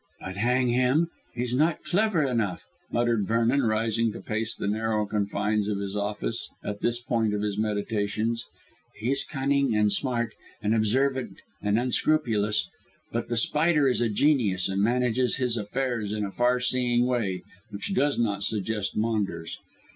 [0.19, 5.67] "But, hang him, he's not clever enough," muttered Vernon, rising to pace the narrow confines
[5.67, 8.43] of his office at this point of his meditations.
[8.95, 12.67] "He's cunning and smart and observant and unscrupulous.
[13.11, 17.43] But The Spider is a genius and manages his affairs in a far seeing way,
[17.69, 19.59] which does not suggest Maunders.